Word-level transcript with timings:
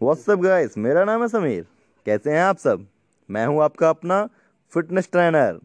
WhatsApp 0.00 0.38
guys 0.38 0.76
मेरा 0.78 1.04
नाम 1.04 1.22
है 1.22 1.26
समीर। 1.28 1.64
कैसे 2.06 2.30
हैं 2.30 2.40
आप 2.40 2.58
सब? 2.58 2.86
मैं 3.28 3.44
हूँ 3.46 3.62
आपका 3.62 3.88
अपना 3.88 4.24
फिटनेस 4.72 5.08
ट्रेनर 5.12 5.58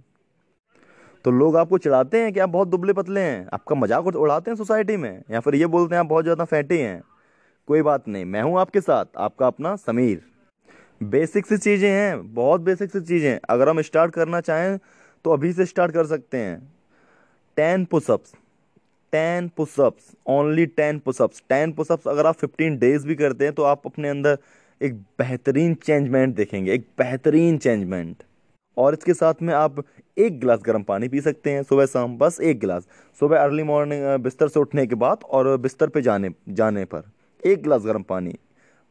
तो 1.25 1.31
लोग 1.31 1.57
आपको 1.57 1.77
चिढ़ाते 1.77 2.21
हैं 2.21 2.33
कि 2.33 2.39
आप 2.39 2.49
बहुत 2.49 2.67
दुबले 2.67 2.93
पतले 2.93 3.21
हैं। 3.21 3.47
आपका 3.53 3.75
मज़ाक 3.75 4.07
उड़ाते 4.07 4.51
हैं 4.51 4.55
सोसाइटी 4.57 4.97
में, 4.97 5.21
या 5.31 5.39
फिर 5.39 5.55
ये 5.55 5.65
बोलते 5.67 5.95
हैं 5.95 5.99
आप 5.99 6.05
बहुत 6.05 6.23
ज़्यादा 6.23 6.45
फैटी 6.45 6.77
हैं। 6.77 7.01
कोई 7.67 7.81
बात 7.81 8.07
नहीं, 8.07 8.25
मैं 8.25 8.41
हूँ 8.41 8.59
आपके 8.59 8.81
साथ, 8.81 9.05
आपका 9.17 9.47
अपना 9.47 9.75
समीर। 9.77 10.21
बेसिक 11.01 11.45
सी 11.45 11.57
चीज़ें 11.57 11.89
हैं, 11.89 12.33
बहुत 12.33 12.61
बेसिक 12.61 12.91
सी 12.91 13.01
चीज़ें 13.01 13.39
अगर 13.49 13.69
हम 13.69 13.81
स्टार्ट 13.81 14.13
करना 14.13 14.41
चाहें 14.41 14.77
तो 15.25 15.31
अभी 15.31 15.53
से 15.53 15.65
स्टार्ट 15.65 15.93
कर 15.93 16.05
सकते 16.07 16.37
हैं। 16.37 16.59
Ten 17.57 17.85
pushups 17.85 18.35
ten 19.15 19.47
pushups 19.57 20.11
only 20.27 20.65
ten 20.77 20.99
pushups 20.99 21.43
ten 21.49 21.71
pushups 21.71 22.07
अगर 22.07 22.25
आप 22.25 22.35
फिफ्टीन 22.35 22.77
डेज़ 22.77 23.07
भी 23.07 23.15
करते 23.15 23.45
हैं 23.45 23.53
तो 23.53 23.63
आप 23.63 23.81
अपने 23.85 24.09
अंदर 24.09 24.37
एक 24.81 24.93
बेहतरीन 25.19 25.73
चेंजमेंट 25.75 26.35
देखेंगे, 26.35 26.73
एक 26.73 26.87
बेहतरीन 26.97 27.57
चेंजमेंट 27.57 28.23
और 28.77 28.93
इसके 28.93 29.13
साथ 29.13 29.41
में 29.41 29.53
आप 29.53 29.83
एक 30.17 30.39
गिलास 30.39 30.59
गर्म 30.65 30.83
पानी 30.83 31.07
पी 31.09 31.21
सकते 31.21 31.51
हैं 31.51 31.63
सुबह 31.63 31.85
शाम, 31.85 32.17
बस 32.17 32.39
एक 32.41 32.59
गिलास। 32.59 32.87
सुबह 33.21 33.39
अर्ली 33.39 33.63
मॉर्निंग 33.63 34.03
बिस्तर 34.23 34.47
से 34.47 34.59
उठने 34.59 34.85
के 34.87 34.95
बाद 34.97 35.23
और 35.29 35.55
बिस्तर 35.59 35.89
पे 35.89 36.01
जाने 36.01 36.29
जाने 36.51 36.85
पर 36.85 37.11
एक 37.43 37.63
गिलास 37.63 37.85
गर्म 37.85 38.03
पानी। 38.03 38.35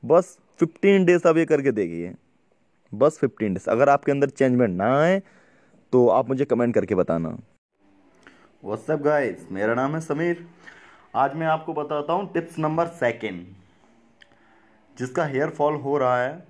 बस 0.03 0.37
फिफ्टीन 0.61 1.05
डेज़ 1.05 1.29
आप 1.29 1.37
ये 1.37 1.45
करके 1.47 1.73
देखिए। 1.73 2.15
बस 2.93 3.19
फिफ्टीन 3.21 3.55
डेज़ 3.55 3.71
अगर 3.71 3.89
आपके 3.89 4.13
अंदर 4.13 4.29
चेंजमेंट 4.31 4.77
ना 4.77 4.95
आए 5.01 5.21
तो 5.93 6.09
आप 6.11 6.29
मुझे 6.29 6.45
कमेंट 6.45 6.75
करके 6.75 6.95
बताना। 6.95 7.37
व्हाट्सएप 8.65 9.01
गाइस 9.01 9.47
मेरा 9.53 9.75
नाम 9.75 9.95
है 9.95 10.01
समीर। 10.01 10.39
आज 11.15 11.35
मैं 11.37 11.47
आपको 11.47 11.73
बताता 11.73 12.13
हूँ 12.13 12.33
टिप्स 12.33 12.59
नंबर 12.59 12.87
सेकेंड, 12.87 13.45
जिसका 14.97 15.25
हेयर 15.25 15.51
फॉल 15.51 15.75
हो 15.75 15.97
रहा 15.99 16.23
है 16.23 16.47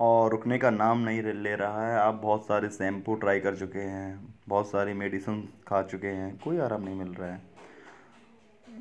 और 0.00 0.30
रुकने 0.30 0.58
का 0.58 0.70
नाम 0.70 0.98
नहीं 0.98 1.22
ले 1.22 1.54
रहा 1.56 1.86
है। 1.86 1.96
आप 1.98 2.14
बहुत 2.14 2.46
सारे 2.46 2.68
शैम्पू 2.68 3.14
ट्राई 3.14 3.40
कर 3.40 3.56
चुके 3.56 3.78
हैं, 3.78 4.34
बहुत 4.48 4.70
सारी 4.70 4.92
मेडिसिन 4.92 5.42
खा 5.68 5.82
चुके 5.82 6.06
हैं, 6.06 6.36
कोई 6.38 6.58
आराम 6.58 6.82
नहीं 6.82 6.94
मिल 6.94 7.14
रहा 7.14 7.32
है। 7.32 7.40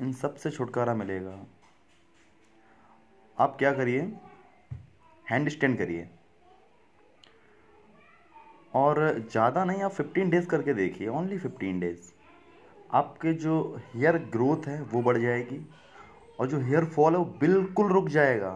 इन 0.02 0.14
सबसे 0.14 0.52
छुटकारा 0.52 0.94
मिलेगा। 0.96 1.40
आप 3.38 3.56
क्या 3.58 3.72
करिए? 3.74 4.02
हैंड 5.26 5.50
स्टैंड 5.50 5.78
करिए। 5.78 6.10
और 8.74 9.00
ज़्यादा 9.32 9.64
नहीं, 9.66 9.82
आप 9.82 9.92
फिफ्टीन 9.92 10.30
डेज़ 10.30 10.48
करके 10.48 10.74
देखिए 10.74 11.08
ओनली 11.08 11.38
फिफ्टीन 11.38 11.80
डेज़ 11.80 12.12
आपके 12.92 13.34
जो 13.34 13.56
हेयर 13.96 14.18
ग्रोथ 14.32 14.68
है, 14.68 14.82
वो 14.84 15.02
बढ़ 15.02 15.18
जाएगी 15.18 15.60
और 16.40 16.48
जो 16.48 16.60
हेयर 16.60 16.86
फॉल 16.86 17.14
है, 17.14 17.20
वो 17.20 17.26
बिल्कुल 17.40 17.92
रुक 17.94 18.08
जाएगा, 18.10 18.52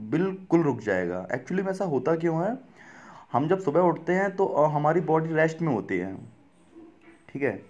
बिल्कुल 0.00 0.62
रुक 0.62 0.80
जाएगा। 0.80 1.26
एक्चुअली 1.34 1.62
में 1.62 1.70
ऐसा 1.70 1.84
होता 1.84 2.14
क्यों 2.16 2.44
है? 2.44 2.56
हम 3.32 3.48
जब 3.48 3.60
सुबह 3.60 3.80
उठते 3.82 4.12
हैं 4.12 4.34
तो 4.36 4.46
हमारी 4.66 5.00
बॉडी 5.02 5.34
रेस्ट 5.34 5.60
में 5.62 5.72
होती 5.72 5.98
है। 5.98 6.14
ठीक 7.28 7.42
है? 7.42 7.60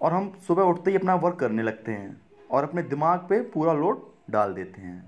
और 0.00 0.12
हम 0.12 0.32
सुबह 0.46 0.62
उठते 0.62 0.90
ही 0.90 0.96
अपना 0.96 1.14
वर्क 1.16 1.36
करने 1.36 1.62
लगते 1.62 1.92
हैं 1.92 2.20
और 2.50 2.64
अपने 2.64 2.82
दिमाग 2.84 3.20
पे 3.28 3.40
पूरा 3.50 3.72
लोड 3.72 4.02
डाल 4.30 4.52
देते 4.54 4.80
हैं। 4.80 4.98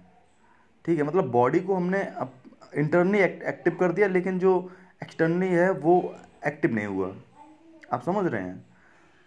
ठीक 0.84 0.98
है? 0.98 1.04
मतलब 1.04 1.30
बॉडी 1.30 1.60
को 1.60 1.75
हमने 1.75 2.00
इंटरनली 2.75 3.19
एक्टिव 3.19 3.77
कर 3.80 3.92
दिया, 3.92 4.06
लेकिन 4.08 4.38
जो 4.38 4.70
एक्सटर्नली 5.02 5.48
है, 5.48 5.70
वो 5.70 6.14
एक्टिव 6.46 6.74
नहीं 6.74 6.86
हुआ। 6.86 7.14
आप 7.92 8.02
समझ 8.02 8.33
रहे 8.33 8.42
हैं? 8.42 8.66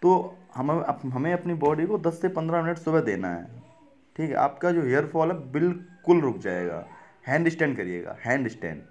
तो 0.02 0.38
हम 0.56 0.72
हमें 1.14 1.34
अपनी 1.34 1.54
बॉडी 1.54 1.86
को 1.86 1.98
10 1.98 2.22
से 2.22 2.30
15 2.30 2.62
मिनट 2.62 2.78
सुबह 2.78 3.02
देना 3.02 3.36
है। 3.36 3.46
ठीक 4.18 4.30
है? 4.30 4.36
आपका 4.36 4.72
जो 4.72 4.82
हेयर 4.82 5.08
फॉल 5.08 5.32
है, 5.32 5.52
बिल्कुल 5.52 6.22
रुक 6.22 6.38
जाएगा। 6.38 6.88
हैंड 7.28 7.50
स्टैंड 7.50 7.78
करिएगा। 7.78 8.18
हैंड 8.26 8.48
स्टैंड 8.48 8.82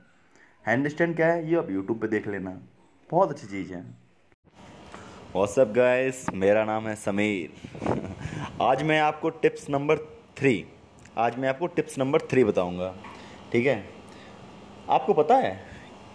हैंड 0.67 0.89
स्टैंड 0.89 1.17
क्या 1.17 1.27
है? 1.27 1.51
ये 1.51 1.57
आप 1.57 1.71
यूट्यूब 1.71 2.01
पे 2.01 2.09
देख 2.09 2.27
लेना। 2.27 2.59
बहुत 3.11 3.31
अच्छी 3.31 3.47
चीज़ 3.47 3.75
है। 3.75 3.81
व्हाट्सअप 5.35 5.69
गाइस 5.69 6.27
मेरा 6.35 6.65
नाम 6.65 6.89
है 6.89 6.97
समीर। 6.97 7.53
आज 8.63 8.83
मैं 8.83 9.01
आपको 9.01 9.31
टिप्स 9.31 9.71
नंबर 9.71 9.99
थ्री 10.39 10.67
आज 11.19 11.39
मैं 11.39 11.49
आपको 11.49 11.67
टिप्स 11.67 11.99
नंबर 11.99 12.21
थ्री 12.21 12.45
बताऊँगा। 12.45 12.97
ठीक 13.53 13.67
है? 13.67 13.89
आपको 14.89 15.15
पता 15.15 15.37
है? 15.37 15.72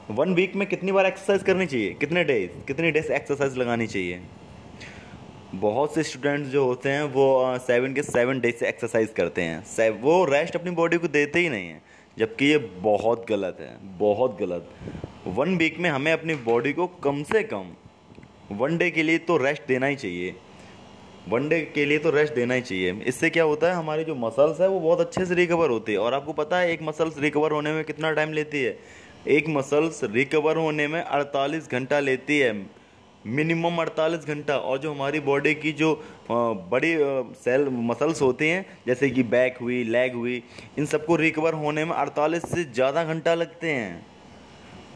वन 0.09 0.33
वीक 0.33 0.55
में 0.55 0.67
कितनी 0.69 0.91
बार 0.91 1.05
एक्सरसाइज 1.05 1.43
करनी 1.43 1.65
चाहिए? 1.65 1.93
कितने 1.93 2.23
डेज़ 2.23 2.51
कितनी 2.67 2.91
डेज़ 2.91 3.11
एक्सरसाइज 3.11 3.57
लगानी 3.57 3.87
चाहिए? 3.87 4.19
बहुत 5.55 5.93
से 5.95 6.03
स्टूडेंट्स 6.03 6.49
जो 6.49 6.63
होते 6.65 6.89
हैं, 6.89 7.03
वो 7.03 7.57
सेवन 7.57 7.93
के 7.93 8.03
सेवन 8.03 8.39
डेज़ 8.39 8.55
से 8.55 8.67
एक्सरसाइज 8.67 9.09
करते 9.09 9.41
हैं। 9.41 9.89
वो 10.01 10.23
रेस्ट 10.25 10.55
अपनी 10.55 10.71
बॉडी 10.71 10.97
को 10.97 11.07
देते 11.07 11.39
ही 11.39 11.49
नहीं 11.49 11.67
हैं, 11.67 11.81
जबकि 12.17 12.45
ये 12.45 12.57
बहुत 12.57 13.25
गलत 13.29 13.57
है, 13.59 13.75
बहुत 13.97 14.37
गलत। 14.39 14.69
वन 15.27 15.57
वीक 15.57 15.79
में 15.79 15.89
हमें 15.89 16.11
अपनी 16.11 16.35
बॉडी 16.35 16.73
को 16.73 16.87
कम 16.87 17.23
से 17.23 17.43
कम 17.43 17.71
वन 18.51 18.77
डे 18.77 18.89
के 18.91 19.03
लिए 19.03 19.17
तो 19.17 19.37
रेस्ट 19.37 19.63
देना 19.67 19.85
ही 19.85 19.95
चाहिए। 19.95 20.35
वन 21.29 21.49
डे 21.49 21.59
के 21.75 21.85
लिए 21.85 21.97
तो 21.97 22.09
रेस्ट 22.09 22.33
देना 22.33 22.53
ही 22.53 22.61
चाहिए। 22.61 22.93
इससे 23.05 23.29
क्या 23.29 23.43
होता 23.43 23.67
है, 23.67 23.73
हमारी 23.73 24.03
जो 24.03 24.15
मसल्स 24.15 24.61
है, 24.61 24.67
वो 24.67 24.79
बहुत 24.79 24.99
अच्छे 24.99 25.25
से 25.25 25.35
रिकवर 25.35 25.69
होती 25.69 25.91
है। 25.91 25.97
और 25.97 26.13
आपको 26.13 26.33
पता 26.33 26.59
है, 26.59 26.71
एक 26.71 26.81
मसल्स 26.81 27.19
रिकवर 27.19 27.51
होने 27.51 27.71
में 27.71 27.83
कितना 27.83 28.11
टाइम 28.11 28.33
लेती 28.33 28.63
है? 28.63 28.77
एक 29.27 29.47
मसल्स 29.49 30.03
रिकवर 30.05 30.57
होने 30.57 30.87
में 30.87 31.03
48 31.03 31.71
घंटा 31.71 31.99
लेती 31.99 32.39
है। 32.39 32.51
मिनिमम 33.27 33.77
48 33.77 34.25
घंटा। 34.25 34.57
और 34.57 34.77
जो 34.77 34.91
हमारी 34.91 35.19
बॉडी 35.21 35.53
की 35.55 35.71
जो 35.73 35.93
बड़ी 36.31 36.95
सेल 37.37 37.67
मसल्स 37.71 38.21
होते 38.21 38.49
हैं, 38.49 38.65
जैसे 38.87 39.09
कि 39.09 39.23
बैक 39.25 39.57
हुई 39.61 39.83
लेग 39.85 40.15
हुई, 40.15 40.41
इन 40.77 40.85
सबको 40.85 41.15
रिकवर 41.15 41.53
होने 41.55 41.85
में 41.85 41.95
48 41.95 42.45
से 42.45 42.63
ज़्यादा 42.63 43.03
घंटा 43.03 43.33
लगते 43.35 43.71
हैं। 43.71 44.05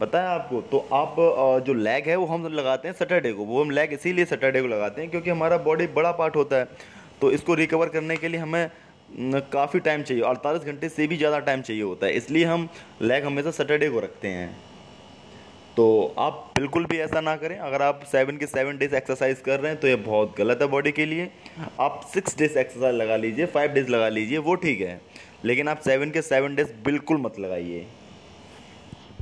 पता 0.00 0.20
है 0.20 0.28
आपको? 0.28 0.60
तो 0.62 0.78
आप 0.92 1.16
जो 1.66 1.74
लेग 1.74 2.08
है 2.08 2.16
वो 2.16 2.26
हम 2.26 2.46
लगाते 2.48 2.88
हैं 2.88 2.94
सैटरडे 2.94 3.32
को। 3.32 3.44
वो 3.44 3.62
हम 3.62 3.70
लेग 3.70 3.92
इसीलिए 3.92 4.24
सैटरडे 4.24 4.60
को 4.60 4.68
लगाते 4.68 5.00
हैं 5.00 5.10
क्योंकि 5.10 5.30
हमारा 5.30 5.56
बॉडी 5.60 5.86
बड़ा 5.94 6.12
पार्ट 6.12 6.36
होता 6.36 6.56
है। 6.56 6.68
तो 7.20 7.30
इसको 7.30 7.54
रिकवर 7.54 7.88
करने 7.88 8.16
के 8.16 8.28
लिए 8.28 8.40
हमें 8.40 8.70
काफ़ी 9.52 9.80
टाइम 9.80 10.02
चाहिए, 10.02 10.22
अड़तालीस 10.24 10.62
घंटे 10.62 10.88
से 10.88 11.06
भी 11.06 11.16
ज़्यादा 11.16 11.38
टाइम 11.40 11.62
चाहिए 11.62 11.82
होता 11.82 12.06
है, 12.06 12.12
इसलिए 12.12 12.44
हम 12.44 12.68
लेग 13.02 13.24
हमेशा 13.24 13.50
सैटरडे 13.52 13.88
को 13.90 14.00
रखते 14.00 14.28
हैं। 14.28 14.50
तो 15.76 16.14
आप 16.18 16.50
बिल्कुल 16.56 16.84
भी 16.86 16.98
ऐसा 16.98 17.20
ना 17.20 17.34
करें, 17.36 17.56
अगर 17.58 17.82
आप 17.82 18.02
सेवन 18.04 18.36
के 18.36 18.46
सेवन 18.46 18.78
डेज़ 18.78 18.94
एक्सरसाइज 18.94 19.40
कर 19.40 19.60
रहे 19.60 19.72
हैं 19.72 19.80
तो 19.80 19.88
ये 19.88 19.96
बहुत 19.98 20.34
गलत 20.38 20.62
है 20.62 20.68
बॉडी 20.68 20.92
के 20.92 21.06
लिए। 21.06 21.30
आप 21.80 22.00
सिक्स 22.14 22.36
डेज़ 22.38 22.58
एक्सरसाइज 22.58 22.94
लगा 22.94 23.16
लीजिए 23.16 23.46
फाइव 23.48 23.72
डेज़ 23.72 23.88
लगा 23.90 24.08
लीजिए, 24.08 24.38
वो 24.38 24.54
ठीक 24.56 24.80
है। 24.80 25.00
लेकिन 25.44 25.68
आप 25.68 25.80
सेवन 25.80 26.10
के 26.10 26.22
सेवन 26.22 26.54
डेज़ 26.54 26.72
बिल्कुल 26.84 27.18
मत 27.18 27.38
लगाइए। 27.38 27.86